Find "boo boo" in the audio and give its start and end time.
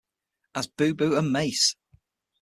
0.75-1.15